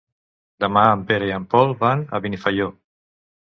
Demà 0.65 0.85
en 0.93 1.03
Pere 1.11 1.29
i 1.31 1.35
en 1.37 1.47
Pol 1.53 1.77
van 1.87 2.05
a 2.21 2.25
Benifaió. 2.27 2.75